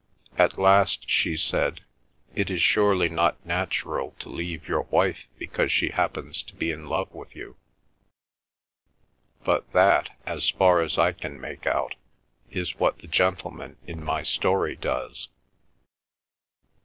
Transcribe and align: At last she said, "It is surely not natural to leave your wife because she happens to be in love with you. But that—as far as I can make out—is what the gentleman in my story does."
At 0.35 0.57
last 0.57 1.07
she 1.07 1.37
said, 1.37 1.81
"It 2.33 2.49
is 2.49 2.59
surely 2.59 3.07
not 3.07 3.45
natural 3.45 4.15
to 4.17 4.29
leave 4.29 4.67
your 4.67 4.81
wife 4.81 5.27
because 5.37 5.71
she 5.71 5.89
happens 5.89 6.41
to 6.41 6.55
be 6.55 6.71
in 6.71 6.87
love 6.87 7.11
with 7.13 7.35
you. 7.35 7.55
But 9.43 9.71
that—as 9.73 10.49
far 10.49 10.81
as 10.81 10.97
I 10.97 11.11
can 11.11 11.39
make 11.39 11.67
out—is 11.67 12.79
what 12.79 12.97
the 12.97 13.07
gentleman 13.07 13.77
in 13.85 14.03
my 14.03 14.23
story 14.23 14.75
does." 14.75 15.27